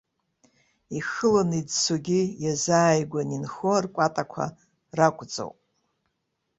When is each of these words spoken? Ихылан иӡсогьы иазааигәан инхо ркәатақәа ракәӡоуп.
Ихылан 0.97 1.51
иӡсогьы 1.59 2.19
иазааигәан 2.43 3.29
инхо 3.35 3.73
ркәатақәа 3.83 4.45
ракәӡоуп. 4.97 5.57